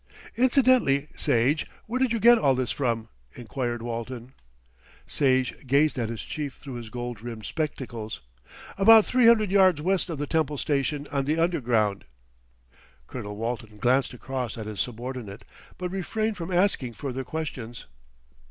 "Incidentally, 0.35 1.09
Sage, 1.15 1.67
where 1.85 1.99
did 1.99 2.11
you 2.11 2.19
get 2.19 2.39
all 2.39 2.55
this 2.55 2.71
from?" 2.71 3.07
enquired 3.35 3.83
Walton. 3.83 4.33
Sage 5.05 5.53
gazed 5.67 5.99
at 5.99 6.09
his 6.09 6.23
chief 6.23 6.55
through 6.55 6.73
his 6.73 6.89
gold 6.89 7.21
rimmed 7.21 7.45
spectacles. 7.45 8.19
"About 8.79 9.05
three 9.05 9.27
hundred 9.27 9.51
yards 9.51 9.79
west 9.79 10.09
of 10.09 10.17
the 10.17 10.25
Temple 10.25 10.57
Station 10.57 11.05
on 11.11 11.25
the 11.25 11.37
Underground." 11.37 12.05
Colonel 13.05 13.35
Walton 13.37 13.77
glanced 13.77 14.15
across 14.15 14.57
at 14.57 14.65
his 14.65 14.81
subordinate; 14.81 15.43
but 15.77 15.89
refrained 15.91 16.35
from 16.35 16.49
asking 16.51 16.93
further 16.93 17.23
questions. 17.23 17.85